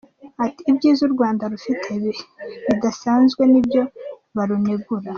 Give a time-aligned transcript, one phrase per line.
[0.45, 1.89] Ati “Ibyiza u Rwanda rufite
[2.67, 3.81] bidasanzwe nibyo
[4.35, 5.07] barunegura.